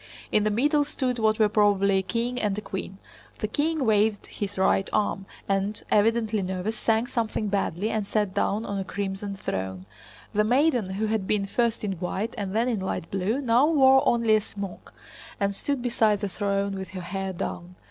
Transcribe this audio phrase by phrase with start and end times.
[0.31, 2.97] In the middle stood what were probably a king and a queen.
[3.37, 8.65] The king waved his right arm and, evidently nervous, sang something badly and sat down
[8.65, 9.85] on a crimson throne.
[10.33, 14.01] The maiden who had been first in white and then in light blue, now wore
[14.07, 14.91] only a smock,
[15.39, 17.75] and stood beside the throne with her hair down.